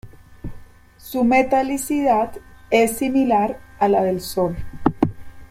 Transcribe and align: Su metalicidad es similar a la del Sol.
Su 0.97 1.23
metalicidad 1.23 2.31
es 2.71 2.97
similar 2.97 3.59
a 3.77 3.87
la 3.87 4.01
del 4.01 4.19
Sol. 4.19 4.57